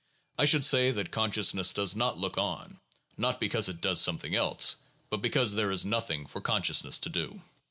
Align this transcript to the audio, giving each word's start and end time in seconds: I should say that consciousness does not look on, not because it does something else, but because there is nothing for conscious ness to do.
I 0.35 0.45
should 0.45 0.65
say 0.65 0.89
that 0.89 1.11
consciousness 1.11 1.73
does 1.73 1.95
not 1.95 2.17
look 2.17 2.35
on, 2.35 2.79
not 3.17 3.39
because 3.39 3.69
it 3.69 3.81
does 3.81 4.01
something 4.01 4.33
else, 4.35 4.77
but 5.11 5.17
because 5.21 5.53
there 5.53 5.69
is 5.69 5.85
nothing 5.85 6.25
for 6.25 6.41
conscious 6.41 6.83
ness 6.83 6.97
to 6.97 7.09
do. 7.09 7.39